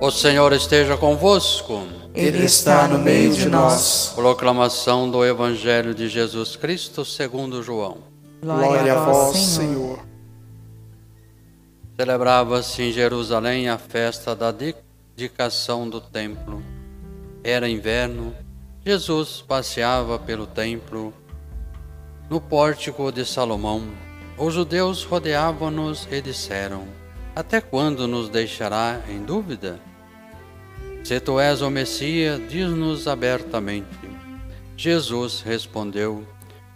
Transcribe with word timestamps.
O 0.00 0.12
Senhor 0.12 0.52
esteja 0.52 0.96
convosco. 0.96 1.82
Ele 2.14 2.44
está 2.44 2.86
no 2.86 3.00
meio 3.00 3.34
de 3.34 3.48
nós. 3.48 4.12
Proclamação 4.14 5.10
do 5.10 5.24
Evangelho 5.24 5.92
de 5.92 6.08
Jesus 6.08 6.54
Cristo 6.54 7.04
segundo 7.04 7.64
João. 7.64 7.98
Glória 8.40 8.92
a 8.92 9.04
vós, 9.04 9.36
Senhor. 9.36 9.98
Celebrava-se 11.98 12.80
em 12.80 12.92
Jerusalém 12.92 13.68
a 13.68 13.76
festa 13.76 14.36
da 14.36 14.52
dedicação 14.52 15.88
do 15.90 16.00
templo. 16.00 16.62
Era 17.42 17.68
inverno. 17.68 18.32
Jesus 18.86 19.44
passeava 19.46 20.16
pelo 20.16 20.46
templo 20.46 21.12
no 22.30 22.40
pórtico 22.40 23.10
de 23.10 23.26
Salomão. 23.26 23.82
Os 24.36 24.54
judeus 24.54 25.02
rodeavam-nos 25.02 26.06
e 26.08 26.20
disseram: 26.20 26.86
Até 27.34 27.60
quando 27.60 28.06
nos 28.06 28.28
deixará 28.28 29.00
em 29.08 29.24
dúvida? 29.24 29.80
Se 31.08 31.18
tu 31.18 31.40
és 31.40 31.62
o 31.62 31.70
Messias, 31.70 32.38
diz-nos 32.50 33.08
abertamente. 33.08 33.88
Jesus 34.76 35.40
respondeu: 35.40 36.22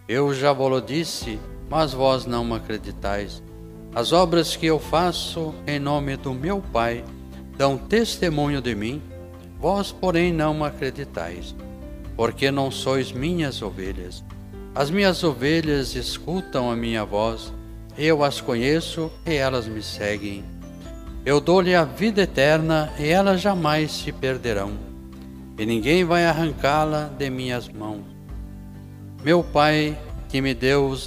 Eu 0.09 0.33
já 0.33 0.55
vos 0.55 0.83
disse, 0.87 1.39
mas 1.69 1.93
vós 1.93 2.25
não 2.25 2.43
me 2.43 2.55
acreditais. 2.55 3.43
As 3.95 4.11
obras 4.11 4.57
que 4.57 4.65
eu 4.65 4.79
faço 4.79 5.55
em 5.67 5.79
nome 5.79 6.17
do 6.17 6.33
meu 6.33 6.63
Pai 6.73 7.05
dão 7.59 7.77
testemunho 7.77 8.63
de 8.63 8.75
mim, 8.75 9.03
vós, 9.61 9.93
porém, 9.93 10.33
não 10.33 10.55
me 10.55 10.65
acreditais, 10.65 11.55
porque 12.17 12.51
não 12.51 12.71
sois 12.71 13.13
minhas 13.13 13.61
ovelhas. 13.61 14.25
As 14.75 14.91
minhas 14.91 15.23
ovelhas 15.23 15.95
escutam 15.95 16.71
a 16.71 16.75
minha 16.75 17.05
voz, 17.05 17.53
eu 17.99 18.25
as 18.25 18.41
conheço 18.41 19.13
e 19.27 19.35
elas 19.35 19.69
me 19.69 19.83
seguem. 19.83 20.43
Eu 21.25 21.41
dou-lhe 21.41 21.73
a 21.73 21.85
vida 21.85 22.23
eterna 22.23 22.93
e 22.99 23.09
elas 23.09 23.41
jamais 23.41 23.93
se 23.93 24.11
perderão, 24.11 24.73
e 25.57 25.65
ninguém 25.65 26.05
vai 26.05 26.27
arrancá-la 26.27 27.05
de 27.17 27.31
minhas 27.31 27.69
mãos. 27.69 28.03
Meu 29.23 29.45
Pai, 29.45 29.97
que 30.29 30.41
me 30.41 30.53
deu 30.53 30.99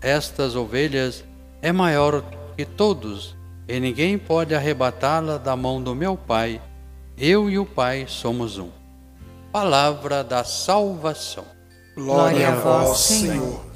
estas 0.00 0.54
ovelhas, 0.54 1.24
é 1.60 1.72
maior 1.72 2.22
que 2.56 2.64
todos, 2.64 3.36
e 3.66 3.80
ninguém 3.80 4.16
pode 4.16 4.54
arrebatá-la 4.54 5.36
da 5.36 5.56
mão 5.56 5.82
do 5.82 5.96
meu 5.96 6.16
Pai. 6.16 6.60
Eu 7.18 7.50
e 7.50 7.58
o 7.58 7.66
Pai 7.66 8.04
somos 8.06 8.56
um. 8.56 8.68
Palavra 9.50 10.22
da 10.22 10.44
salvação. 10.44 11.44
Glória 11.96 12.50
a 12.50 12.54
vós, 12.54 12.98
Senhor. 12.98 13.69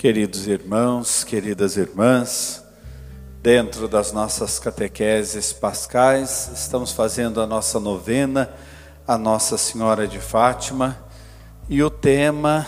Queridos 0.00 0.46
irmãos, 0.46 1.24
queridas 1.24 1.76
irmãs, 1.76 2.64
dentro 3.42 3.86
das 3.86 4.12
nossas 4.12 4.58
catequeses 4.58 5.52
pascais, 5.52 6.50
estamos 6.54 6.90
fazendo 6.90 7.38
a 7.38 7.46
nossa 7.46 7.78
novena 7.78 8.50
a 9.06 9.18
Nossa 9.18 9.58
Senhora 9.58 10.08
de 10.08 10.18
Fátima 10.18 10.98
e 11.68 11.82
o 11.82 11.90
tema 11.90 12.66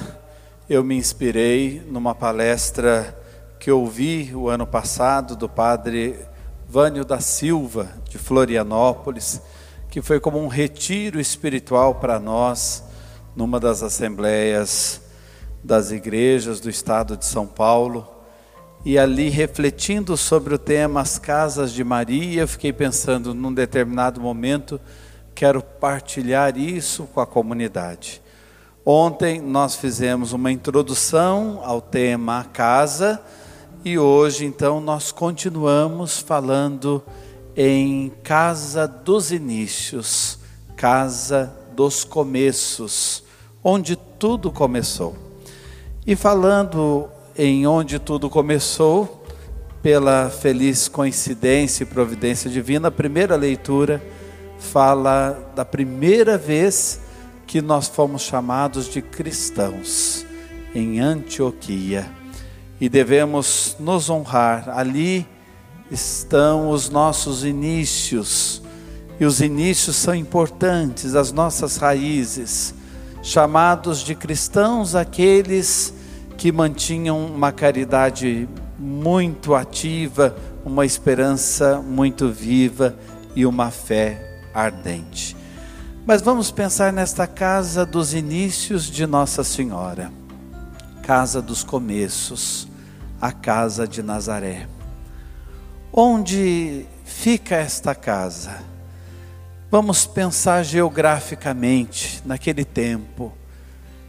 eu 0.69 0.85
me 0.85 0.95
inspirei 0.95 1.83
numa 1.89 2.15
palestra 2.15 3.19
que 3.59 3.73
ouvi 3.73 4.31
o 4.35 4.51
ano 4.51 4.67
passado 4.67 5.35
do 5.35 5.49
padre 5.49 6.19
Vânio 6.69 7.03
da 7.03 7.19
Silva, 7.19 7.89
de 8.11 8.19
Florianópolis, 8.19 9.41
que 9.89 10.03
foi 10.03 10.21
como 10.21 10.39
um 10.39 10.49
retiro 10.49 11.19
espiritual 11.19 11.95
para 11.95 12.21
nós 12.21 12.85
numa 13.35 13.59
das 13.59 13.83
assembleias 13.83 15.01
das 15.63 15.91
igrejas 15.91 16.61
do 16.61 16.69
estado 16.69 17.17
de 17.17 17.25
São 17.25 17.47
Paulo. 17.47 18.07
E 18.85 18.99
ali, 18.99 19.29
refletindo 19.29 20.17
sobre 20.17 20.55
o 20.55 20.59
tema 20.59 21.01
As 21.01 21.19
Casas 21.19 21.73
de 21.73 21.85
Maria, 21.85 22.47
fiquei 22.47 22.73
pensando, 22.73 23.33
num 23.33 23.53
determinado 23.53 24.21
momento, 24.21 24.81
quero 25.35 25.63
partilhar 25.63 26.59
isso 26.59 27.05
com 27.15 27.21
a 27.21 27.27
comunidade. 27.27 28.21
Ontem 28.85 29.41
nós 29.41 29.77
fizemos 29.77 30.33
uma 30.33 30.51
introdução 30.51 31.61
ao 31.63 31.81
tema 31.81 32.45
casa 32.53 33.23
e 33.85 33.99
hoje, 33.99 34.45
então, 34.45 34.81
nós 34.81 35.11
continuamos 35.11 36.21
falando 36.21 37.03
em 37.57 38.13
Casa 38.23 38.87
dos 38.87 39.33
Inícios, 39.33 40.39
Casa 40.77 41.53
dos 41.75 42.05
Começos, 42.05 43.25
onde 43.63 43.97
tudo 43.97 44.53
começou. 44.53 45.32
E 46.05 46.17
falando 46.17 47.09
em 47.39 47.65
onde 47.65 48.01
tudo 48.01 48.29
começou, 48.29 49.25
pela 49.81 50.29
feliz 50.29 50.89
coincidência 50.89 51.85
e 51.85 51.87
providência 51.87 52.51
divina, 52.51 52.89
a 52.89 52.91
primeira 52.91 53.37
leitura 53.37 54.03
fala 54.59 55.53
da 55.55 55.65
primeira 55.65 56.37
vez 56.37 57.01
que 57.47 57.63
nós 57.63 57.87
fomos 57.87 58.23
chamados 58.23 58.89
de 58.89 59.01
cristãos 59.01 60.27
em 60.75 60.99
Antioquia. 60.99 62.11
E 62.81 62.89
devemos 62.89 63.77
nos 63.79 64.11
honrar. 64.11 64.71
Ali 64.71 65.25
estão 65.89 66.71
os 66.71 66.91
nossos 66.91 67.45
inícios, 67.45 68.61
e 69.21 69.25
os 69.25 69.41
inícios 69.41 69.95
são 69.95 70.17
importantes, 70.17 71.15
as 71.15 71.31
nossas 71.31 71.77
raízes 71.77 72.75
chamados 73.23 74.01
de 74.01 74.17
cristãos 74.17 74.97
aqueles 74.97 75.95
que 76.37 76.51
mantinham 76.51 77.25
uma 77.25 77.53
caridade 77.53 78.49
muito 78.77 79.55
ativa, 79.55 80.37
uma 80.65 80.85
esperança 80.85 81.81
muito 81.81 82.29
viva 82.29 82.97
e 83.37 83.47
uma 83.47 83.71
fé 83.71 84.41
ardente. 84.53 85.37
Mas 86.05 86.21
vamos 86.21 86.51
pensar 86.51 86.93
nesta 86.93 87.29
casa 87.29 87.87
dos 87.87 88.13
inícios 88.13 88.87
de 88.87 89.07
Nossa 89.07 89.45
Senhora, 89.45 90.11
casa 91.05 91.41
dos 91.41 91.63
começos, 91.63 92.67
a 93.21 93.31
casa 93.31 93.87
de 93.87 94.03
Nazaré. 94.03 94.67
Onde 95.93 96.87
fica 97.05 97.55
esta 97.55 97.95
casa? 97.95 98.72
Vamos 99.73 100.05
pensar 100.05 100.63
geograficamente 100.65 102.21
naquele 102.27 102.63
tempo, 102.63 103.33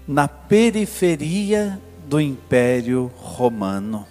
na 0.06 0.28
periferia 0.28 1.80
do 2.06 2.20
Império 2.20 3.10
Romano. 3.16 4.06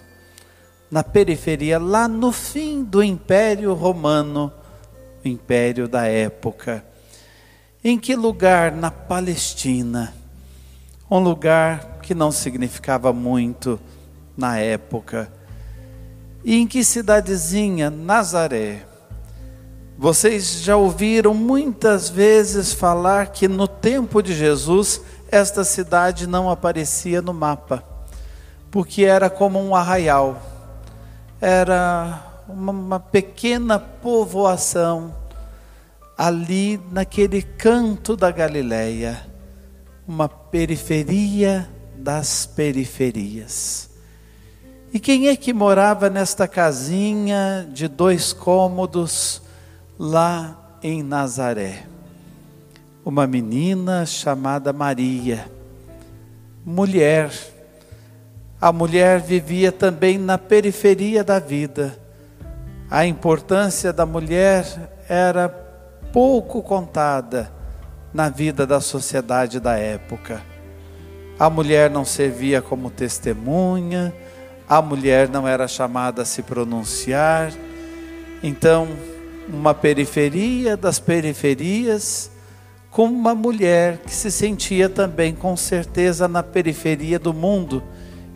Na 0.89 1.03
periferia, 1.03 1.77
lá 1.77 2.07
no 2.07 2.31
fim 2.31 2.83
do 2.83 3.03
Império 3.03 3.71
Romano, 3.75 4.51
o 5.23 5.27
império 5.27 5.87
da 5.87 6.07
época. 6.07 6.83
Em 7.83 7.99
que 7.99 8.15
lugar? 8.15 8.71
Na 8.71 8.89
Palestina. 8.89 10.11
Um 11.07 11.19
lugar 11.19 11.99
que 12.01 12.15
não 12.15 12.31
significava 12.31 13.13
muito 13.13 13.79
na 14.35 14.57
época. 14.57 15.31
E 16.43 16.55
em 16.55 16.65
que 16.65 16.83
cidadezinha? 16.83 17.91
Nazaré. 17.91 18.87
Vocês 19.97 20.61
já 20.61 20.75
ouviram 20.75 21.33
muitas 21.33 22.09
vezes 22.09 22.73
falar 22.73 23.27
que 23.27 23.47
no 23.47 23.67
tempo 23.67 24.21
de 24.21 24.33
Jesus 24.33 25.01
esta 25.31 25.63
cidade 25.63 26.27
não 26.27 26.49
aparecia 26.49 27.21
no 27.21 27.33
mapa, 27.33 27.83
porque 28.71 29.03
era 29.03 29.29
como 29.29 29.59
um 29.59 29.75
arraial, 29.75 30.41
era 31.39 32.21
uma, 32.47 32.99
pequena 32.99 33.79
povoação 33.79 35.13
ali 36.17 36.79
naquele 36.91 37.41
canto 37.41 38.15
da 38.15 38.31
Galileia, 38.31 39.25
uma 40.07 40.27
periferia 40.27 41.69
das 41.95 42.45
periferias. 42.45 43.89
E 44.93 44.99
quem 44.99 45.27
é 45.27 45.35
que 45.35 45.53
morava 45.53 46.09
nesta 46.09 46.47
casinha 46.47 47.67
de 47.71 47.87
dois 47.87 48.33
cômodos? 48.33 49.42
Lá 50.03 50.57
em 50.83 51.01
Nazaré. 51.01 51.85
Uma 53.05 53.25
menina 53.25 54.05
chamada 54.05 54.73
Maria, 54.73 55.49
mulher. 56.65 57.31
A 58.59 58.69
mulher 58.73 59.21
vivia 59.21 59.71
também 59.71 60.17
na 60.17 60.37
periferia 60.37 61.23
da 61.23 61.39
vida. 61.39 61.97
A 62.91 63.05
importância 63.05 63.93
da 63.93 64.05
mulher 64.05 64.65
era 65.07 65.47
pouco 66.11 66.61
contada 66.61 67.49
na 68.13 68.27
vida 68.27 68.67
da 68.67 68.81
sociedade 68.81 69.57
da 69.57 69.77
época. 69.77 70.41
A 71.39 71.49
mulher 71.49 71.89
não 71.89 72.03
servia 72.03 72.61
como 72.61 72.89
testemunha, 72.89 74.13
a 74.67 74.81
mulher 74.81 75.29
não 75.29 75.47
era 75.47 75.65
chamada 75.65 76.23
a 76.23 76.25
se 76.25 76.43
pronunciar. 76.43 77.53
Então, 78.43 78.89
uma 79.47 79.73
periferia 79.73 80.77
das 80.77 80.99
periferias, 80.99 82.31
com 82.89 83.05
uma 83.05 83.33
mulher 83.33 83.97
que 83.97 84.13
se 84.13 84.31
sentia 84.31 84.87
também 84.87 85.33
com 85.33 85.57
certeza 85.57 86.27
na 86.27 86.43
periferia 86.43 87.17
do 87.17 87.33
mundo, 87.33 87.83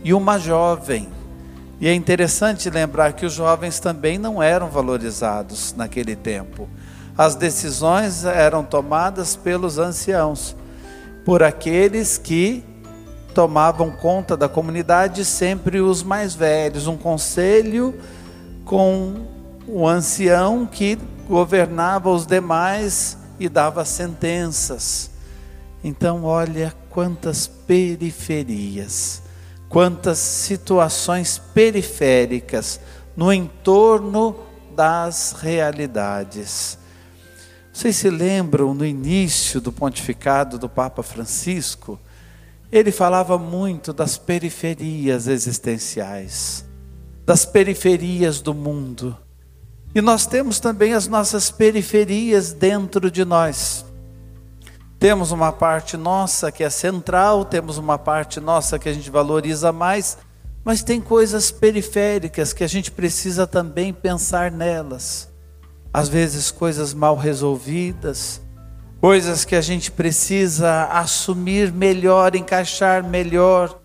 e 0.04 0.14
uma 0.14 0.38
jovem 0.38 1.10
E 1.80 1.88
é 1.88 1.94
interessante 1.94 2.70
lembrar 2.72 3.14
que 3.14 3.26
os 3.26 3.34
jovens 3.34 3.80
também 3.80 4.18
não 4.18 4.42
eram 4.42 4.68
valorizados 4.68 5.76
naquele 5.78 6.16
tempo. 6.16 6.68
As 7.16 7.36
decisões 7.36 8.26
eram 8.26 8.64
tomadas 8.64 9.36
pelos 9.36 9.78
anciãos, 9.78 10.56
por 11.24 11.44
aqueles 11.44 12.18
que 12.18 12.64
tomavam 13.34 13.92
conta 13.92 14.36
da 14.36 14.50
comunidade, 14.50 15.24
sempre 15.24 15.80
os 15.80 16.02
mais 16.02 16.34
velhos, 16.34 16.88
um 16.88 16.98
conselho 16.98 17.94
com 18.66 19.37
o 19.68 19.88
ancião 19.88 20.66
que 20.66 20.98
governava 21.28 22.10
os 22.10 22.26
demais 22.26 23.18
e 23.40 23.50
dava 23.50 23.84
sentenças. 23.86 25.12
Então, 25.84 26.24
olha 26.24 26.74
quantas 26.90 27.48
periferias 27.48 29.22
quantas 29.70 30.18
situações 30.18 31.42
periféricas 31.54 32.80
no 33.16 33.32
entorno 33.34 34.36
das 34.76 35.34
realidades. 35.34 36.78
Vocês 37.74 37.96
se 37.96 38.10
lembram 38.10 38.74
no 38.74 38.86
início 38.86 39.62
do 39.62 39.72
pontificado 39.72 40.58
do 40.58 40.70
Papa 40.70 41.04
Francisco? 41.04 42.00
Ele 42.72 42.92
falava 42.92 43.38
muito 43.38 43.94
das 43.94 44.18
periferias 44.18 45.28
existenciais, 45.28 46.66
das 47.26 47.46
periferias 47.46 48.42
do 48.42 48.54
mundo. 48.54 49.18
E 49.94 50.02
nós 50.02 50.26
temos 50.26 50.60
também 50.60 50.94
as 50.94 51.08
nossas 51.08 51.50
periferias 51.50 52.54
dentro 52.54 53.10
de 53.10 53.26
nós. 53.26 53.86
Temos 55.00 55.32
uma 55.32 55.52
parte 55.52 55.96
nossa 55.96 56.52
que 56.52 56.64
é 56.64 56.70
central, 56.70 57.46
temos 57.46 57.78
uma 57.78 57.98
parte 57.98 58.40
nossa 58.40 58.80
que 58.80 58.90
a 58.90 58.94
gente 58.94 59.10
valoriza 59.12 59.72
mais, 59.72 60.18
mas 60.64 60.84
tem 60.84 61.00
coisas 61.00 61.52
periféricas 61.52 62.52
que 62.52 62.64
a 62.64 62.68
gente 62.68 62.92
precisa 62.92 63.46
também 63.46 63.94
pensar 63.94 64.52
nelas. 64.52 65.30
Às 65.94 66.10
vezes, 66.10 66.52
coisas 66.52 66.94
mal 66.94 67.16
resolvidas, 67.16 68.42
coisas 69.00 69.46
que 69.46 69.56
a 69.56 69.62
gente 69.62 69.92
precisa 69.92 70.86
assumir 70.86 71.72
melhor, 71.72 72.36
encaixar 72.36 73.04
melhor 73.04 73.80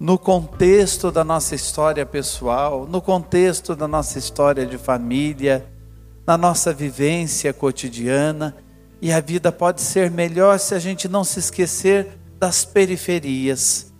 no 0.00 0.18
contexto 0.18 1.12
da 1.12 1.22
nossa 1.22 1.54
história 1.54 2.06
pessoal, 2.06 2.86
no 2.86 3.02
contexto 3.02 3.76
da 3.76 3.86
nossa 3.86 4.18
história 4.18 4.64
de 4.64 4.78
família, 4.78 5.70
na 6.26 6.38
nossa 6.38 6.72
vivência 6.72 7.52
cotidiana. 7.52 8.56
E 9.02 9.12
a 9.12 9.20
vida 9.20 9.52
pode 9.52 9.82
ser 9.82 10.10
melhor 10.10 10.58
se 10.58 10.74
a 10.74 10.78
gente 10.78 11.06
não 11.06 11.22
se 11.22 11.38
esquecer 11.38 12.18
das 12.38 12.64
periferias. 12.64 13.92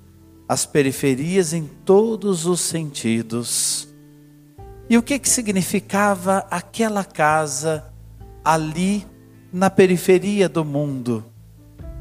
As 0.49 0.65
periferias 0.65 1.53
em 1.53 1.67
todos 1.85 2.47
os 2.47 2.61
sentidos. 2.61 3.87
E 4.89 4.97
o 4.97 5.03
que, 5.03 5.19
que 5.19 5.29
significava 5.29 6.47
aquela 6.51 7.05
casa 7.05 7.85
ali 8.43 9.07
na 9.53 9.69
periferia 9.69 10.49
do 10.49 10.65
mundo? 10.65 11.25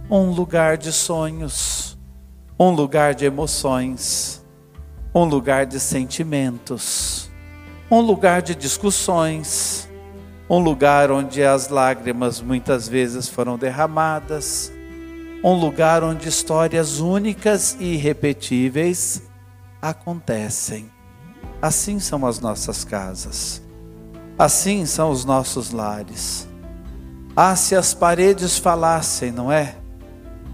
Um 0.09 0.31
lugar 0.31 0.77
de 0.77 0.91
sonhos, 0.91 1.88
um 2.59 2.71
lugar 2.71 3.15
de 3.15 3.25
emoções, 3.25 4.43
um 5.15 5.23
lugar 5.23 5.65
de 5.65 5.79
sentimentos, 5.79 7.29
um 7.89 8.01
lugar 8.01 8.41
de 8.41 8.53
discussões 8.53 9.89
um 10.49 10.57
lugar 10.57 11.11
onde 11.11 11.43
as 11.43 11.69
lágrimas 11.69 12.41
muitas 12.41 12.87
vezes 12.87 13.29
foram 13.29 13.55
derramadas, 13.55 14.71
um 15.43 15.53
lugar 15.53 16.03
onde 16.03 16.27
histórias 16.27 16.99
únicas 16.99 17.77
e 17.79 17.93
irrepetíveis 17.93 19.21
acontecem. 19.79 20.89
Assim 21.61 21.99
são 21.99 22.25
as 22.25 22.39
nossas 22.39 22.83
casas, 22.83 23.61
assim 24.39 24.87
são 24.87 25.11
os 25.11 25.23
nossos 25.23 25.69
lares. 25.69 26.47
Ah, 27.35 27.55
se 27.55 27.75
as 27.75 27.93
paredes 27.93 28.57
falassem, 28.57 29.31
não 29.31 29.51
é? 29.51 29.75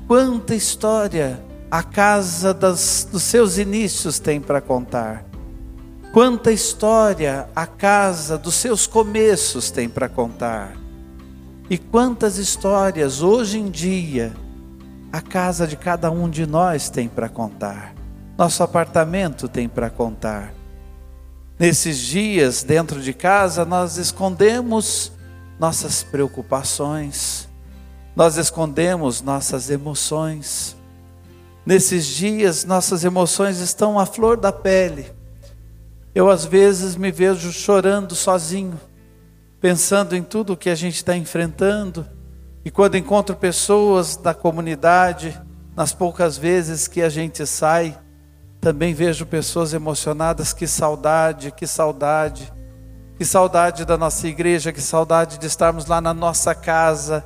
Quanta 0.07 0.53
história 0.53 1.41
a 1.75 1.83
casa 1.83 2.53
das, 2.53 3.05
dos 3.11 3.23
seus 3.23 3.57
inícios 3.57 4.17
tem 4.17 4.39
para 4.39 4.61
contar. 4.61 5.25
Quanta 6.13 6.49
história 6.49 7.49
a 7.53 7.67
casa 7.67 8.37
dos 8.37 8.55
seus 8.55 8.87
começos 8.87 9.71
tem 9.71 9.89
para 9.89 10.07
contar. 10.07 10.77
E 11.69 11.77
quantas 11.77 12.37
histórias 12.37 13.21
hoje 13.21 13.59
em 13.59 13.69
dia 13.69 14.33
a 15.11 15.19
casa 15.19 15.67
de 15.67 15.75
cada 15.75 16.09
um 16.09 16.29
de 16.29 16.45
nós 16.45 16.89
tem 16.89 17.09
para 17.09 17.27
contar. 17.27 17.93
Nosso 18.37 18.63
apartamento 18.63 19.49
tem 19.49 19.67
para 19.67 19.89
contar. 19.89 20.53
Nesses 21.59 21.97
dias 21.97 22.63
dentro 22.63 23.01
de 23.01 23.11
casa 23.11 23.65
nós 23.65 23.97
escondemos 23.97 25.11
nossas 25.59 26.03
preocupações, 26.03 27.49
nós 28.15 28.37
escondemos 28.37 29.21
nossas 29.21 29.69
emoções. 29.69 30.74
Nesses 31.65 32.05
dias 32.05 32.63
nossas 32.63 33.03
emoções 33.03 33.59
estão 33.59 33.97
à 33.97 34.05
flor 34.05 34.37
da 34.37 34.51
pele. 34.51 35.11
Eu 36.13 36.29
às 36.29 36.45
vezes 36.45 36.95
me 36.95 37.11
vejo 37.11 37.51
chorando 37.51 38.13
sozinho, 38.13 38.79
pensando 39.59 40.15
em 40.15 40.21
tudo 40.21 40.55
que 40.55 40.69
a 40.69 40.75
gente 40.75 40.97
está 40.97 41.17
enfrentando, 41.17 42.07
e 42.63 42.69
quando 42.69 42.97
encontro 42.97 43.35
pessoas 43.35 44.15
da 44.15 44.33
comunidade, 44.33 45.39
nas 45.75 45.91
poucas 45.91 46.37
vezes 46.37 46.87
que 46.87 47.01
a 47.01 47.09
gente 47.09 47.45
sai, 47.47 47.97
também 48.61 48.93
vejo 48.93 49.25
pessoas 49.25 49.73
emocionadas, 49.73 50.53
que 50.53 50.67
saudade, 50.67 51.51
que 51.51 51.67
saudade, 51.67 52.51
que 53.17 53.25
saudade 53.25 53.85
da 53.85 53.97
nossa 53.97 54.27
igreja, 54.27 54.71
que 54.71 54.81
saudade 54.81 55.37
de 55.39 55.47
estarmos 55.47 55.87
lá 55.87 55.99
na 55.99 56.13
nossa 56.13 56.53
casa, 56.53 57.25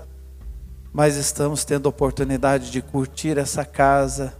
mas 0.93 1.15
estamos 1.15 1.63
tendo 1.63 1.87
oportunidade 1.87 2.71
de 2.71 2.81
curtir 2.81 3.37
essa 3.37 3.63
casa, 3.63 4.33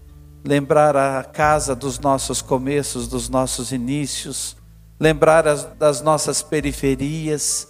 lembrar 0.44 0.96
a 0.96 1.24
casa 1.24 1.75
dos 1.75 2.00
nossos 2.00 2.42
começos, 2.42 3.07
dos 3.07 3.30
nossos 3.30 3.72
inícios, 3.72 4.57
lembrar 5.00 5.48
as, 5.48 5.63
das 5.78 6.01
nossas 6.01 6.42
periferias 6.42 7.68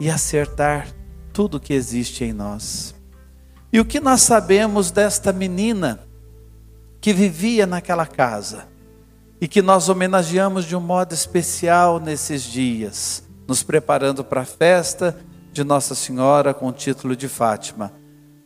e 0.00 0.10
acertar 0.10 0.88
tudo 1.32 1.60
que 1.60 1.72
existe 1.72 2.24
em 2.24 2.32
nós. 2.32 2.94
E 3.72 3.80
o 3.80 3.84
que 3.84 4.00
nós 4.00 4.22
sabemos 4.22 4.90
desta 4.90 5.32
menina 5.32 6.00
que 7.00 7.12
vivia 7.12 7.66
naquela 7.66 8.06
casa 8.06 8.66
e 9.40 9.46
que 9.46 9.60
nós 9.60 9.88
homenageamos 9.88 10.64
de 10.64 10.74
um 10.74 10.80
modo 10.80 11.12
especial 11.12 12.00
nesses 12.00 12.42
dias, 12.42 13.22
nos 13.46 13.62
preparando 13.62 14.24
para 14.24 14.42
a 14.42 14.46
festa 14.46 15.16
de 15.52 15.62
Nossa 15.62 15.94
Senhora 15.94 16.54
com 16.54 16.68
o 16.68 16.72
título 16.72 17.14
de 17.14 17.28
Fátima. 17.28 17.92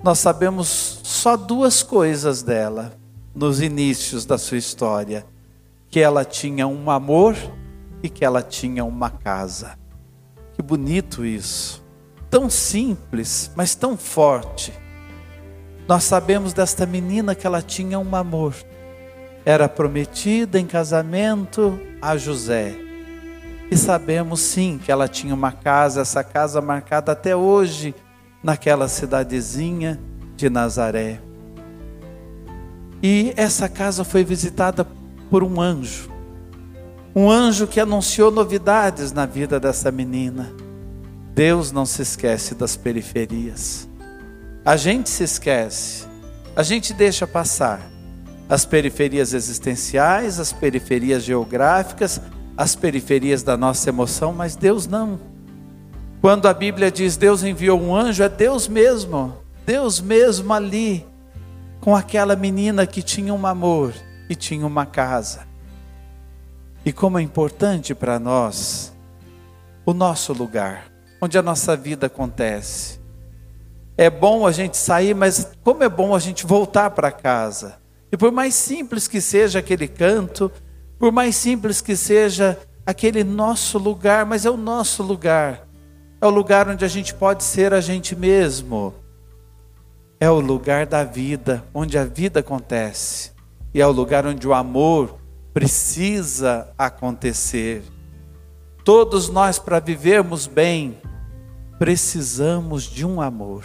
Nós 0.02 0.18
sabemos 0.18 1.00
só 1.02 1.36
duas 1.36 1.82
coisas 1.82 2.42
dela 2.42 2.94
nos 3.34 3.60
inícios 3.60 4.24
da 4.24 4.38
sua 4.38 4.56
história: 4.56 5.26
que 5.90 6.00
ela 6.00 6.24
tinha 6.24 6.66
um 6.66 6.90
amor 6.90 7.36
e 8.02 8.08
que 8.08 8.24
ela 8.24 8.42
tinha 8.42 8.82
uma 8.82 9.10
casa. 9.10 9.78
Que 10.54 10.62
bonito 10.62 11.24
isso! 11.24 11.84
Tão 12.30 12.48
simples, 12.48 13.50
mas 13.54 13.74
tão 13.74 13.94
forte. 13.94 14.72
Nós 15.86 16.04
sabemos 16.04 16.54
desta 16.54 16.86
menina 16.86 17.34
que 17.34 17.46
ela 17.46 17.60
tinha 17.60 17.98
um 17.98 18.16
amor. 18.16 18.54
Era 19.44 19.68
prometida 19.68 20.58
em 20.58 20.66
casamento 20.66 21.78
a 22.00 22.16
José. 22.16 22.74
E 23.70 23.76
sabemos 23.76 24.40
sim 24.40 24.80
que 24.82 24.90
ela 24.90 25.08
tinha 25.08 25.34
uma 25.34 25.52
casa, 25.52 26.00
essa 26.00 26.24
casa 26.24 26.60
marcada 26.60 27.12
até 27.12 27.36
hoje 27.36 27.94
naquela 28.42 28.88
cidadezinha 28.88 30.00
de 30.36 30.48
Nazaré. 30.48 31.20
E 33.02 33.32
essa 33.36 33.68
casa 33.68 34.04
foi 34.04 34.24
visitada 34.24 34.86
por 35.30 35.42
um 35.42 35.60
anjo. 35.60 36.10
Um 37.14 37.30
anjo 37.30 37.66
que 37.66 37.80
anunciou 37.80 38.30
novidades 38.30 39.12
na 39.12 39.26
vida 39.26 39.58
dessa 39.58 39.90
menina. 39.90 40.52
Deus 41.34 41.72
não 41.72 41.86
se 41.86 42.02
esquece 42.02 42.54
das 42.54 42.76
periferias. 42.76 43.88
A 44.64 44.76
gente 44.76 45.08
se 45.08 45.24
esquece. 45.24 46.06
A 46.54 46.62
gente 46.62 46.92
deixa 46.92 47.26
passar 47.26 47.80
as 48.48 48.64
periferias 48.64 49.32
existenciais, 49.32 50.40
as 50.40 50.52
periferias 50.52 51.22
geográficas, 51.22 52.20
as 52.56 52.74
periferias 52.74 53.42
da 53.42 53.56
nossa 53.56 53.88
emoção, 53.88 54.32
mas 54.32 54.56
Deus 54.56 54.86
não. 54.86 55.29
Quando 56.20 56.46
a 56.46 56.54
Bíblia 56.54 56.90
diz 56.90 57.16
Deus 57.16 57.42
enviou 57.42 57.80
um 57.80 57.94
anjo, 57.94 58.22
é 58.22 58.28
Deus 58.28 58.68
mesmo, 58.68 59.38
Deus 59.64 60.00
mesmo 60.00 60.52
ali, 60.52 61.06
com 61.80 61.96
aquela 61.96 62.36
menina 62.36 62.86
que 62.86 63.02
tinha 63.02 63.32
um 63.32 63.46
amor 63.46 63.94
e 64.28 64.34
tinha 64.34 64.66
uma 64.66 64.84
casa. 64.84 65.46
E 66.84 66.92
como 66.92 67.18
é 67.18 67.22
importante 67.22 67.94
para 67.94 68.18
nós 68.18 68.92
o 69.86 69.94
nosso 69.94 70.32
lugar, 70.32 70.90
onde 71.20 71.38
a 71.38 71.42
nossa 71.42 71.76
vida 71.76 72.06
acontece. 72.06 73.00
É 73.96 74.10
bom 74.10 74.46
a 74.46 74.52
gente 74.52 74.76
sair, 74.76 75.14
mas 75.14 75.50
como 75.62 75.82
é 75.82 75.88
bom 75.88 76.14
a 76.14 76.18
gente 76.18 76.46
voltar 76.46 76.90
para 76.90 77.10
casa. 77.10 77.78
E 78.12 78.16
por 78.16 78.30
mais 78.30 78.54
simples 78.54 79.08
que 79.08 79.20
seja 79.20 79.58
aquele 79.58 79.88
canto, 79.88 80.50
Por 81.00 81.10
mais 81.10 81.34
simples 81.34 81.80
que 81.80 81.96
seja 81.96 82.58
aquele 82.84 83.24
nosso 83.24 83.78
lugar, 83.78 84.26
mas 84.26 84.44
é 84.44 84.50
o 84.50 84.56
nosso 84.58 85.02
lugar. 85.02 85.66
É 86.20 86.26
o 86.26 86.30
lugar 86.30 86.68
onde 86.68 86.84
a 86.84 86.88
gente 86.88 87.14
pode 87.14 87.42
ser 87.42 87.72
a 87.72 87.80
gente 87.80 88.14
mesmo. 88.14 88.92
É 90.18 90.28
o 90.28 90.38
lugar 90.38 90.84
da 90.84 91.02
vida, 91.02 91.64
onde 91.72 91.96
a 91.96 92.04
vida 92.04 92.40
acontece. 92.40 93.32
E 93.72 93.80
é 93.80 93.86
o 93.86 93.90
lugar 93.90 94.26
onde 94.26 94.46
o 94.46 94.52
amor 94.52 95.18
precisa 95.54 96.72
acontecer. 96.76 97.82
Todos 98.84 99.30
nós, 99.30 99.58
para 99.58 99.80
vivermos 99.80 100.46
bem, 100.46 101.00
precisamos 101.78 102.82
de 102.82 103.06
um 103.06 103.20
amor. 103.20 103.64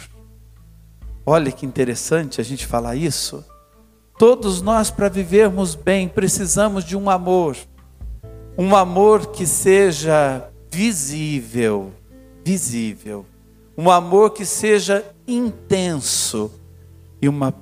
Olha 1.26 1.52
que 1.52 1.66
interessante 1.66 2.40
a 2.40 2.44
gente 2.44 2.66
falar 2.66 2.96
isso. 2.96 3.44
Todos 4.18 4.62
nós, 4.62 4.90
para 4.90 5.10
vivermos 5.10 5.74
bem, 5.74 6.08
precisamos 6.08 6.84
de 6.84 6.96
um 6.96 7.10
amor. 7.10 7.54
Um 8.56 8.74
amor 8.74 9.26
que 9.26 9.46
seja 9.46 10.48
visível, 10.70 11.92
visível. 12.46 13.26
Um 13.76 13.90
amor 13.90 14.30
que 14.30 14.46
seja 14.46 15.04
intenso 15.26 16.48
e 17.20 17.28
uma 17.28 17.52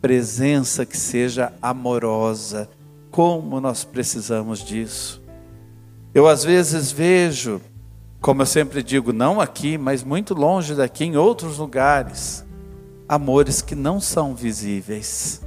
presença 0.00 0.86
que 0.86 0.96
seja 0.96 1.52
amorosa. 1.60 2.70
Como 3.10 3.60
nós 3.60 3.82
precisamos 3.82 4.60
disso. 4.60 5.20
Eu 6.14 6.28
às 6.28 6.44
vezes 6.44 6.92
vejo, 6.92 7.60
como 8.20 8.42
eu 8.42 8.46
sempre 8.46 8.80
digo, 8.80 9.12
não 9.12 9.40
aqui, 9.40 9.76
mas 9.76 10.04
muito 10.04 10.34
longe 10.34 10.72
daqui, 10.72 11.04
em 11.04 11.16
outros 11.16 11.58
lugares, 11.58 12.44
amores 13.08 13.60
que 13.60 13.74
não 13.74 14.00
são 14.00 14.36
visíveis. 14.36 15.42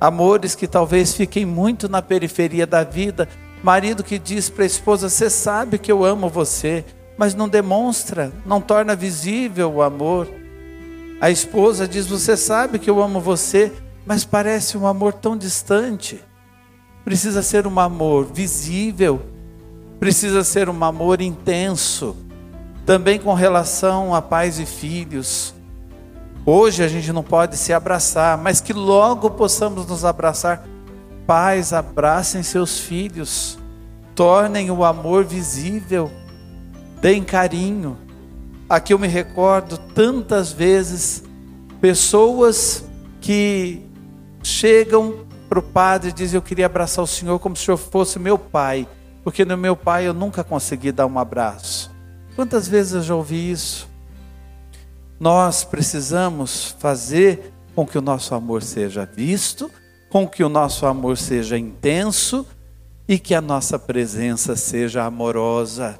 Amores 0.00 0.56
que 0.56 0.66
talvez 0.66 1.14
fiquem 1.14 1.46
muito 1.46 1.88
na 1.88 2.02
periferia 2.02 2.66
da 2.66 2.82
vida. 2.82 3.28
Marido 3.62 4.02
que 4.02 4.18
diz 4.18 4.50
para 4.50 4.64
a 4.64 4.66
esposa: 4.66 5.08
Você 5.08 5.30
sabe 5.30 5.78
que 5.78 5.92
eu 5.92 6.04
amo 6.04 6.28
você, 6.28 6.84
mas 7.16 7.34
não 7.34 7.48
demonstra, 7.48 8.32
não 8.44 8.60
torna 8.60 8.94
visível 8.94 9.72
o 9.72 9.82
amor. 9.82 10.28
A 11.20 11.30
esposa 11.30 11.88
diz: 11.88 12.06
Você 12.06 12.36
sabe 12.36 12.78
que 12.78 12.90
eu 12.90 13.02
amo 13.02 13.20
você, 13.20 13.72
mas 14.04 14.24
parece 14.24 14.76
um 14.76 14.86
amor 14.86 15.14
tão 15.14 15.36
distante. 15.36 16.22
Precisa 17.04 17.42
ser 17.42 17.66
um 17.66 17.78
amor 17.78 18.26
visível, 18.32 19.22
precisa 19.98 20.42
ser 20.42 20.68
um 20.68 20.84
amor 20.84 21.20
intenso, 21.20 22.16
também 22.84 23.18
com 23.18 23.32
relação 23.32 24.14
a 24.14 24.20
pais 24.20 24.58
e 24.58 24.66
filhos. 24.66 25.54
Hoje 26.44 26.82
a 26.82 26.88
gente 26.88 27.12
não 27.12 27.22
pode 27.22 27.56
se 27.56 27.72
abraçar, 27.72 28.36
mas 28.38 28.60
que 28.60 28.72
logo 28.72 29.30
possamos 29.30 29.86
nos 29.86 30.04
abraçar. 30.04 30.64
Pais, 31.26 31.72
abracem 31.72 32.42
seus 32.44 32.78
filhos, 32.78 33.58
tornem 34.14 34.70
o 34.70 34.84
amor 34.84 35.24
visível, 35.24 36.10
deem 37.00 37.22
carinho. 37.22 37.96
Aqui 38.68 38.92
eu 38.92 38.98
me 38.98 39.08
recordo 39.08 39.78
tantas 39.78 40.52
vezes 40.52 41.22
pessoas 41.80 42.84
que 43.20 43.82
chegam 44.42 45.26
para 45.48 45.58
o 45.58 45.62
padre 45.62 46.10
e 46.10 46.12
dizem: 46.12 46.36
Eu 46.36 46.42
queria 46.42 46.66
abraçar 46.66 47.04
o 47.04 47.06
senhor 47.06 47.38
como 47.38 47.56
se 47.56 47.62
o 47.62 47.64
senhor 47.64 47.76
fosse 47.76 48.18
meu 48.18 48.38
pai 48.38 48.88
porque 49.26 49.44
no 49.44 49.56
meu 49.56 49.74
pai 49.74 50.06
eu 50.06 50.14
nunca 50.14 50.44
consegui 50.44 50.92
dar 50.92 51.04
um 51.04 51.18
abraço. 51.18 51.90
Quantas 52.36 52.68
vezes 52.68 52.92
eu 52.92 53.02
já 53.02 53.16
ouvi 53.16 53.50
isso? 53.50 53.88
Nós 55.18 55.64
precisamos 55.64 56.76
fazer 56.78 57.52
com 57.74 57.84
que 57.84 57.98
o 57.98 58.00
nosso 58.00 58.36
amor 58.36 58.62
seja 58.62 59.04
visto, 59.04 59.68
com 60.10 60.28
que 60.28 60.44
o 60.44 60.48
nosso 60.48 60.86
amor 60.86 61.18
seja 61.18 61.58
intenso 61.58 62.46
e 63.08 63.18
que 63.18 63.34
a 63.34 63.40
nossa 63.40 63.80
presença 63.80 64.54
seja 64.54 65.02
amorosa. 65.02 65.98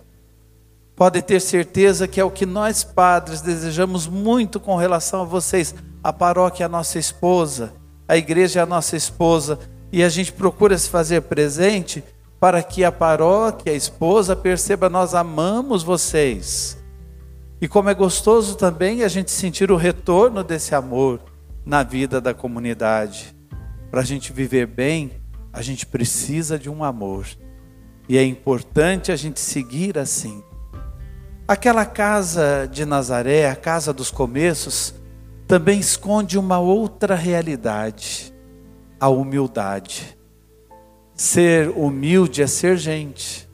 Pode 0.97 1.21
ter 1.21 1.41
certeza 1.41 2.09
que 2.09 2.19
é 2.19 2.25
o 2.25 2.31
que 2.31 2.47
nós 2.47 2.83
padres 2.83 3.43
desejamos 3.43 4.07
muito 4.07 4.59
com 4.59 4.77
relação 4.77 5.21
a 5.21 5.27
vocês. 5.27 5.75
A 6.03 6.11
paróquia 6.11 6.65
é 6.65 6.67
a 6.67 6.71
nossa 6.71 6.99
esposa, 6.99 7.75
a 8.09 8.17
igreja 8.17 8.61
é 8.61 8.63
a 8.63 8.67
nossa 8.67 8.97
esposa, 8.97 9.59
e 9.93 10.03
a 10.03 10.09
gente 10.09 10.33
procura 10.33 10.77
se 10.79 10.89
fazer 10.89 11.21
presente 11.23 12.03
para 12.41 12.63
que 12.63 12.83
a 12.83 12.91
paróquia, 12.91 13.73
a 13.73 13.77
esposa, 13.77 14.35
perceba: 14.35 14.89
nós 14.89 15.15
amamos 15.15 15.83
vocês. 15.83 16.79
E 17.61 17.69
como 17.69 17.91
é 17.91 17.95
gostoso 17.95 18.57
também 18.57 19.03
a 19.03 19.09
gente 19.09 19.31
sentir 19.31 19.71
o 19.71 19.77
retorno 19.77 20.43
desse 20.43 20.75
amor 20.75 21.21
na 21.65 21.83
vida 21.83 22.23
da 22.23 22.33
comunidade. 22.33 23.37
Para 23.91 24.01
a 24.01 24.05
gente 24.05 24.33
viver 24.33 24.67
bem, 24.67 25.13
a 25.53 25.61
gente 25.61 25.85
precisa 25.85 26.59
de 26.59 26.71
um 26.71 26.83
amor. 26.83 27.27
E 28.09 28.17
é 28.17 28.25
importante 28.25 29.13
a 29.13 29.17
gente 29.17 29.41
seguir 29.41 29.99
assim. 29.99 30.43
Aquela 31.49 31.85
casa 31.85 32.69
de 32.69 32.85
Nazaré, 32.85 33.49
a 33.49 33.55
casa 33.55 33.93
dos 33.93 34.11
começos, 34.11 34.93
também 35.47 35.79
esconde 35.79 36.37
uma 36.37 36.59
outra 36.59 37.15
realidade: 37.15 38.35
a 38.99 39.09
humildade. 39.09 40.19
Ser 41.15 41.69
humilde 41.69 42.43
é 42.43 42.49
ser 42.49 42.77
gente. 42.77 43.49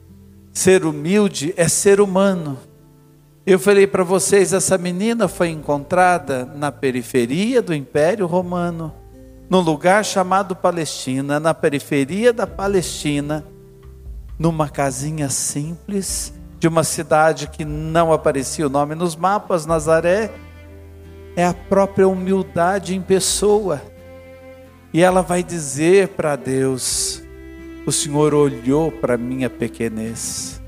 Ser 0.51 0.85
humilde 0.85 1.53
é 1.55 1.67
ser 1.67 2.01
humano. 2.01 2.57
Eu 3.45 3.59
falei 3.59 3.85
para 3.85 4.03
vocês, 4.03 4.53
essa 4.53 4.75
menina 4.75 5.27
foi 5.27 5.49
encontrada 5.49 6.45
na 6.45 6.71
periferia 6.71 7.61
do 7.61 7.75
Império 7.75 8.25
Romano, 8.25 8.91
num 9.47 9.59
lugar 9.59 10.03
chamado 10.03 10.55
Palestina, 10.55 11.39
na 11.39 11.53
periferia 11.53 12.33
da 12.33 12.47
Palestina, 12.47 13.45
numa 14.39 14.67
casinha 14.67 15.29
simples 15.29 16.33
de 16.63 16.67
uma 16.69 16.85
cidade 16.85 17.49
que 17.49 17.65
não 17.65 18.13
aparecia 18.13 18.65
o 18.65 18.69
nome 18.69 18.95
nos 18.95 19.17
mapas, 19.17 19.65
Nazaré. 19.65 20.31
É 21.35 21.45
a 21.45 21.53
própria 21.53 22.07
humildade 22.07 22.95
em 22.95 23.01
pessoa. 23.01 23.81
E 24.93 25.01
ela 25.01 25.21
vai 25.21 25.43
dizer 25.43 26.07
para 26.09 26.37
Deus: 26.37 27.21
o 27.85 27.91
Senhor 27.91 28.33
olhou 28.33 28.89
para 28.93 29.17
minha 29.17 29.49
pequenez. 29.49 30.61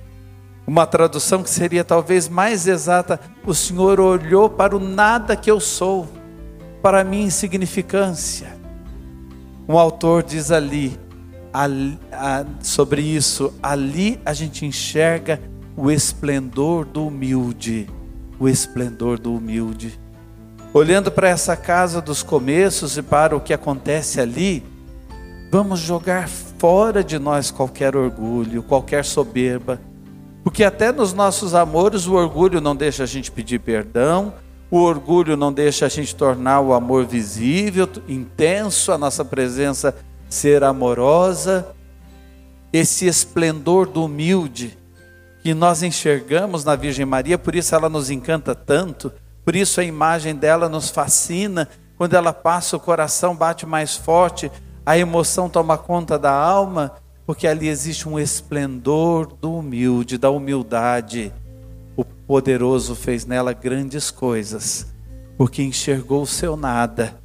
Uma 0.67 0.85
tradução 0.85 1.41
que 1.41 1.49
seria 1.49 1.85
talvez 1.85 2.27
mais 2.27 2.67
exata: 2.67 3.17
o 3.45 3.53
Senhor 3.53 3.97
olhou 3.97 4.49
para 4.49 4.75
o 4.75 4.81
nada 4.81 5.33
que 5.33 5.49
eu 5.49 5.61
sou, 5.61 6.09
para 6.81 6.99
a 6.99 7.03
minha 7.05 7.27
insignificância. 7.27 8.53
Um 9.65 9.79
autor 9.79 10.23
diz 10.23 10.51
ali, 10.51 10.99
ali 11.53 11.97
a, 12.11 12.43
sobre 12.61 13.01
isso: 13.01 13.53
ali 13.63 14.19
a 14.25 14.33
gente 14.33 14.65
enxerga 14.65 15.54
o 15.77 15.91
esplendor 15.91 16.85
do 16.85 17.07
humilde, 17.07 17.89
o 18.39 18.47
esplendor 18.47 19.19
do 19.19 19.35
humilde. 19.35 19.99
Olhando 20.73 21.11
para 21.11 21.29
essa 21.29 21.55
casa 21.55 22.01
dos 22.01 22.23
começos 22.23 22.97
e 22.97 23.01
para 23.01 23.35
o 23.35 23.41
que 23.41 23.53
acontece 23.53 24.21
ali, 24.21 24.63
vamos 25.51 25.79
jogar 25.79 26.29
fora 26.29 27.03
de 27.03 27.19
nós 27.19 27.51
qualquer 27.51 27.95
orgulho, 27.95 28.63
qualquer 28.63 29.03
soberba, 29.03 29.79
porque 30.43 30.63
até 30.63 30.91
nos 30.91 31.11
nossos 31.11 31.53
amores 31.53 32.07
o 32.07 32.13
orgulho 32.13 32.61
não 32.61 32.75
deixa 32.75 33.03
a 33.03 33.07
gente 33.07 33.31
pedir 33.31 33.59
perdão, 33.59 34.33
o 34.69 34.79
orgulho 34.79 35.35
não 35.35 35.51
deixa 35.51 35.85
a 35.85 35.89
gente 35.89 36.15
tornar 36.15 36.61
o 36.61 36.73
amor 36.73 37.05
visível, 37.05 37.87
intenso, 38.07 38.91
a 38.91 38.97
nossa 38.97 39.23
presença 39.23 39.95
ser 40.29 40.63
amorosa. 40.63 41.67
Esse 42.73 43.05
esplendor 43.07 43.87
do 43.87 44.05
humilde 44.05 44.77
que 45.45 45.53
nós 45.53 45.83
enxergamos 45.83 46.65
na 46.65 46.75
Virgem 46.75 47.05
Maria, 47.05 47.37
por 47.37 47.53
isso 47.53 47.75
ela 47.75 47.87
nos 47.87 48.09
encanta 48.09 48.55
tanto, 48.55 49.13
por 49.43 49.55
isso 49.55 49.79
a 49.79 49.83
imagem 49.83 50.33
dela 50.35 50.67
nos 50.67 50.89
fascina. 50.89 51.69
Quando 51.95 52.15
ela 52.15 52.33
passa, 52.33 52.75
o 52.75 52.79
coração 52.79 53.35
bate 53.35 53.63
mais 53.63 53.95
forte, 53.95 54.51
a 54.83 54.97
emoção 54.97 55.47
toma 55.47 55.77
conta 55.77 56.17
da 56.17 56.31
alma, 56.31 56.93
porque 57.27 57.45
ali 57.45 57.67
existe 57.67 58.09
um 58.09 58.17
esplendor 58.17 59.37
do 59.39 59.53
humilde, 59.53 60.17
da 60.17 60.31
humildade. 60.31 61.31
O 61.95 62.03
poderoso 62.03 62.95
fez 62.95 63.23
nela 63.27 63.53
grandes 63.53 64.09
coisas, 64.09 64.87
porque 65.37 65.61
enxergou 65.61 66.23
o 66.23 66.27
seu 66.27 66.57
nada. 66.57 67.21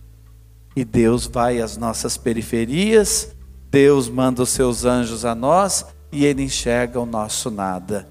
E 0.77 0.85
Deus 0.85 1.27
vai 1.27 1.59
às 1.59 1.79
nossas 1.79 2.19
periferias, 2.19 3.35
Deus 3.71 4.11
manda 4.11 4.43
os 4.43 4.50
seus 4.50 4.85
anjos 4.85 5.25
a 5.25 5.35
nós 5.35 5.87
e 6.12 6.27
ele 6.27 6.43
enxerga 6.43 7.00
o 7.00 7.07
nosso 7.07 7.50
nada. 7.50 8.10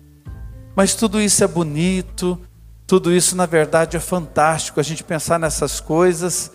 Mas 0.79 0.95
tudo 0.95 1.19
isso 1.19 1.43
é 1.43 1.48
bonito, 1.48 2.39
tudo 2.88 3.13
isso 3.13 3.36
na 3.36 3.45
verdade 3.45 3.98
é 3.98 4.00
fantástico. 4.00 4.79
A 4.79 4.83
gente 4.83 5.03
pensar 5.03 5.38
nessas 5.38 5.81
coisas 5.81 6.53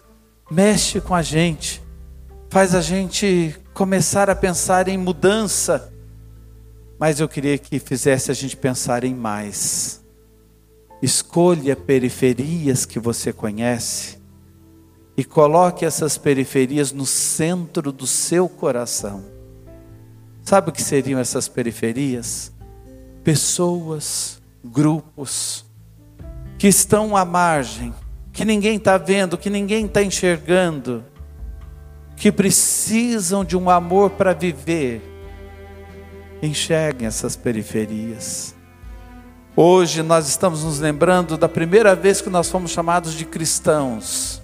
mexe 0.51 0.99
com 0.99 1.15
a 1.15 1.21
gente 1.21 1.83
faz 2.49 2.75
a 2.75 2.81
gente 2.81 3.55
começar 3.75 4.31
a 4.31 4.35
pensar 4.35 4.89
em 4.89 4.97
mudança, 4.97 5.93
mas 6.99 7.21
eu 7.21 7.29
queria 7.29 7.59
que 7.59 7.79
fizesse 7.79 8.31
a 8.31 8.35
gente 8.35 8.57
pensar 8.57 9.05
em 9.05 9.15
mais. 9.15 10.03
Escolha 11.03 11.77
periferias 11.77 12.87
que 12.87 12.99
você 12.99 13.31
conhece 13.31 14.19
e 15.19 15.23
coloque 15.23 15.85
essas 15.85 16.17
periferias 16.17 16.93
no 16.93 17.05
centro 17.05 17.93
do 17.93 18.07
seu 18.07 18.49
coração. 18.49 19.23
Sabe 20.43 20.71
o 20.71 20.73
que 20.73 20.81
seriam 20.81 21.21
essas 21.21 21.47
periferias? 21.47 22.54
Pessoas, 23.25 24.41
grupos 24.63 25.65
que 26.59 26.69
estão 26.69 27.17
à 27.17 27.25
margem, 27.25 27.93
que 28.33 28.45
ninguém 28.45 28.77
está 28.77 28.99
vendo, 28.99 29.39
que 29.39 29.49
ninguém 29.49 29.87
está 29.87 30.03
enxergando, 30.03 31.03
que 32.17 32.31
precisam 32.31 33.45
de 33.45 33.57
um 33.57 33.71
amor 33.71 34.11
para 34.11 34.33
viver. 34.33 35.03
Enxerguem 36.43 37.07
essas 37.07 37.35
periferias. 37.35 38.55
Hoje 39.57 40.03
nós 40.03 40.29
estamos 40.29 40.63
nos 40.63 40.79
lembrando 40.79 41.39
da 41.39 41.49
primeira 41.49 41.95
vez 41.95 42.21
que 42.21 42.29
nós 42.29 42.51
fomos 42.51 42.73
chamados 42.73 43.15
de 43.15 43.25
cristãos. 43.25 44.43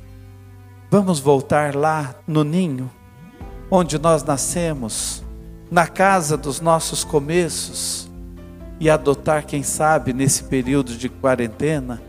Vamos 0.90 1.20
voltar 1.20 1.76
lá 1.76 2.14
no 2.26 2.44
ninho, 2.44 2.90
onde 3.70 3.98
nós 3.98 4.24
nascemos, 4.24 5.22
na 5.70 5.86
casa 5.86 6.36
dos 6.36 6.60
nossos 6.60 7.04
começos, 7.04 8.09
e 8.80 8.88
adotar, 8.88 9.44
quem 9.44 9.62
sabe, 9.62 10.14
nesse 10.14 10.44
período 10.44 10.96
de 10.96 11.10
quarentena, 11.10 12.02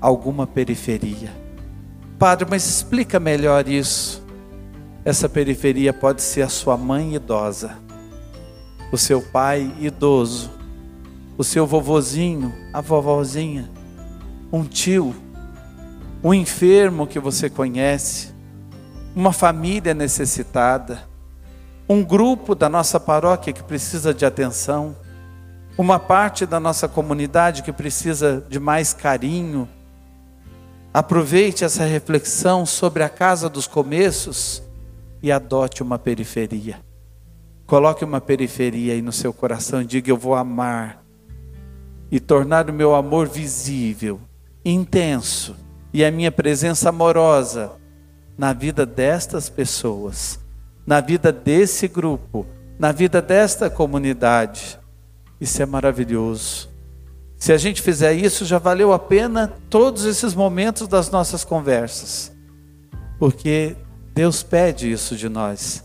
alguma 0.00 0.46
periferia. 0.46 1.32
Padre, 2.16 2.46
mas 2.48 2.64
explica 2.64 3.18
melhor 3.18 3.68
isso. 3.68 4.24
Essa 5.04 5.28
periferia 5.28 5.92
pode 5.92 6.22
ser 6.22 6.42
a 6.42 6.48
sua 6.48 6.76
mãe 6.76 7.16
idosa, 7.16 7.76
o 8.92 8.96
seu 8.96 9.20
pai 9.20 9.74
idoso, 9.80 10.52
o 11.36 11.42
seu 11.42 11.66
vovozinho, 11.66 12.54
a 12.72 12.80
vovozinha, 12.80 13.68
um 14.52 14.62
tio, 14.62 15.14
um 16.22 16.32
enfermo 16.32 17.08
que 17.08 17.18
você 17.18 17.50
conhece, 17.50 18.32
uma 19.16 19.32
família 19.32 19.92
necessitada, 19.92 21.02
um 21.88 22.04
grupo 22.04 22.54
da 22.54 22.68
nossa 22.68 23.00
paróquia 23.00 23.52
que 23.52 23.62
precisa 23.64 24.14
de 24.14 24.24
atenção, 24.24 24.96
uma 25.76 25.98
parte 25.98 26.46
da 26.46 26.60
nossa 26.60 26.88
comunidade 26.88 27.62
que 27.62 27.72
precisa 27.72 28.44
de 28.48 28.60
mais 28.60 28.92
carinho. 28.92 29.68
Aproveite 30.92 31.64
essa 31.64 31.84
reflexão 31.84 32.64
sobre 32.64 33.02
a 33.02 33.08
casa 33.08 33.48
dos 33.48 33.66
começos 33.66 34.62
e 35.20 35.32
adote 35.32 35.82
uma 35.82 35.98
periferia. 35.98 36.78
Coloque 37.66 38.04
uma 38.04 38.20
periferia 38.20 38.92
aí 38.92 39.02
no 39.02 39.12
seu 39.12 39.32
coração 39.32 39.82
e 39.82 39.86
diga: 39.86 40.10
Eu 40.10 40.16
vou 40.16 40.34
amar 40.34 41.02
e 42.10 42.20
tornar 42.20 42.70
o 42.70 42.72
meu 42.72 42.94
amor 42.94 43.26
visível, 43.26 44.20
intenso 44.64 45.56
e 45.92 46.04
a 46.04 46.10
minha 46.10 46.30
presença 46.30 46.90
amorosa 46.90 47.72
na 48.38 48.52
vida 48.52 48.86
destas 48.86 49.48
pessoas, 49.48 50.38
na 50.86 51.00
vida 51.00 51.32
desse 51.32 51.88
grupo, 51.88 52.46
na 52.78 52.92
vida 52.92 53.20
desta 53.20 53.68
comunidade. 53.68 54.78
Isso 55.44 55.62
é 55.62 55.66
maravilhoso. 55.66 56.68
Se 57.36 57.52
a 57.52 57.58
gente 57.58 57.82
fizer 57.82 58.14
isso, 58.14 58.44
já 58.44 58.58
valeu 58.58 58.92
a 58.92 58.98
pena 58.98 59.52
todos 59.68 60.04
esses 60.04 60.34
momentos 60.34 60.88
das 60.88 61.10
nossas 61.10 61.44
conversas, 61.44 62.32
porque 63.18 63.76
Deus 64.14 64.42
pede 64.42 64.90
isso 64.90 65.14
de 65.16 65.28
nós. 65.28 65.84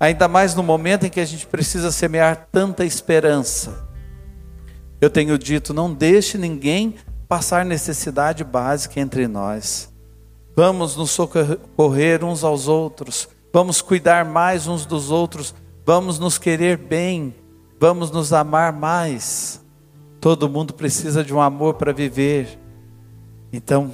Ainda 0.00 0.28
mais 0.28 0.54
no 0.54 0.62
momento 0.62 1.06
em 1.06 1.10
que 1.10 1.20
a 1.20 1.24
gente 1.24 1.46
precisa 1.46 1.90
semear 1.92 2.48
tanta 2.50 2.84
esperança 2.84 3.88
eu 5.00 5.08
tenho 5.08 5.38
dito: 5.38 5.72
não 5.72 5.92
deixe 5.92 6.36
ninguém 6.36 6.96
passar 7.28 7.64
necessidade 7.64 8.42
básica 8.42 9.00
entre 9.00 9.28
nós. 9.28 9.92
Vamos 10.56 10.96
nos 10.96 11.10
socorrer 11.10 12.24
uns 12.24 12.42
aos 12.42 12.66
outros, 12.66 13.28
vamos 13.52 13.80
cuidar 13.80 14.24
mais 14.24 14.66
uns 14.66 14.84
dos 14.84 15.10
outros, 15.10 15.54
vamos 15.86 16.18
nos 16.18 16.36
querer 16.36 16.76
bem, 16.76 17.32
vamos 17.78 18.10
nos 18.10 18.32
amar 18.32 18.72
mais. 18.72 19.64
Todo 20.20 20.48
mundo 20.48 20.74
precisa 20.74 21.22
de 21.22 21.32
um 21.32 21.40
amor 21.40 21.74
para 21.74 21.92
viver. 21.92 22.58
Então, 23.52 23.92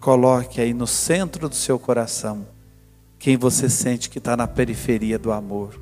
coloque 0.00 0.60
aí 0.60 0.74
no 0.74 0.86
centro 0.86 1.48
do 1.48 1.54
seu 1.54 1.78
coração 1.78 2.46
quem 3.18 3.36
você 3.36 3.68
sente 3.68 4.10
que 4.10 4.18
está 4.18 4.36
na 4.36 4.48
periferia 4.48 5.16
do 5.16 5.30
amor, 5.30 5.80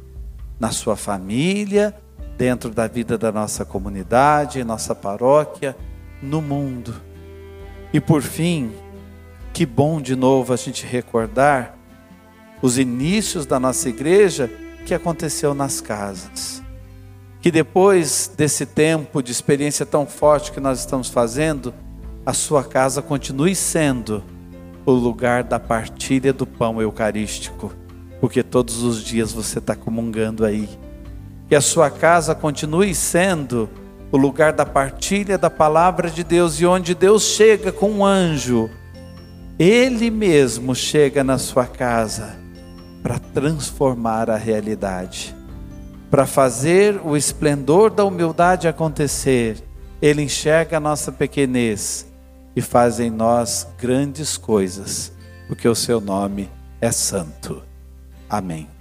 na 0.59 0.71
sua 0.71 0.95
família, 0.95 1.97
dentro 2.37 2.69
da 2.71 2.87
vida 2.87 3.17
da 3.17 3.33
nossa 3.33 3.65
comunidade, 3.65 4.63
nossa 4.63 4.95
paróquia, 4.95 5.75
no 6.23 6.43
mundo. 6.43 6.95
E 7.95 8.01
por 8.01 8.21
fim, 8.21 8.71
que 9.55 9.65
bom 9.65 10.03
de 10.03 10.15
novo 10.15 10.53
a 10.53 10.57
gente 10.57 10.85
recordar 10.85 11.79
os 12.61 12.77
inícios 12.77 13.47
da 13.47 13.59
nossa 13.59 13.89
igreja 13.89 14.51
que 14.85 14.93
aconteceu 14.93 15.55
nas 15.55 15.81
casas. 15.81 16.63
Que 17.41 17.51
depois 17.51 18.31
desse 18.37 18.67
tempo 18.67 19.23
de 19.23 19.33
experiência 19.33 19.87
tão 19.87 20.07
forte 20.07 20.53
que 20.53 20.61
nós 20.61 20.81
estamos 20.81 21.09
fazendo, 21.09 21.73
a 22.25 22.33
sua 22.33 22.63
casa 22.63 23.01
continue 23.01 23.55
sendo 23.55 24.23
o 24.85 24.93
lugar 24.93 25.43
da 25.43 25.59
partilha 25.59 26.33
do 26.33 26.47
pão 26.47 26.81
eucarístico, 26.81 27.73
porque 28.21 28.43
todos 28.43 28.83
os 28.83 29.03
dias 29.03 29.33
você 29.33 29.59
está 29.59 29.75
comungando 29.75 30.45
aí. 30.45 30.69
Que 31.49 31.55
a 31.55 31.61
sua 31.61 31.91
casa 31.91 32.35
continue 32.35 32.95
sendo 32.95 33.69
o 34.13 34.17
lugar 34.17 34.53
da 34.53 34.67
partilha 34.67 35.39
da 35.39 35.49
palavra 35.49 36.11
de 36.11 36.25
Deus 36.25 36.61
e 36.61 36.67
onde 36.67 36.95
Deus 36.95 37.23
chega 37.23 37.71
com 37.71 37.91
um 37.91 38.05
anjo, 38.05 38.69
Ele 39.59 40.11
mesmo 40.11 40.75
chega 40.75 41.23
na 41.23 41.39
sua 41.39 41.67
casa 41.67 42.37
para 43.03 43.19
transformar 43.19 44.29
a 44.29 44.37
realidade, 44.37 45.35
para 46.11 46.27
fazer 46.27 47.01
o 47.05 47.17
esplendor 47.17 47.91
da 47.91 48.05
humildade 48.05 48.67
acontecer. 48.67 49.63
Ele 50.03 50.23
enxerga 50.23 50.79
a 50.79 50.81
nossa 50.81 51.13
pequenez 51.13 52.07
e 52.57 52.61
faz 52.61 52.99
em 52.99 53.11
nós 53.11 53.67
grandes 53.79 54.37
coisas, 54.37 55.13
porque 55.47 55.69
o 55.69 55.75
seu 55.75 56.01
nome 56.01 56.51
é 56.81 56.91
santo. 56.91 57.63
Amém. 58.29 58.80